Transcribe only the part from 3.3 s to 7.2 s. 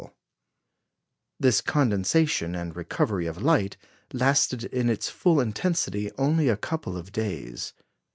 light lasted in its full intensity only a couple of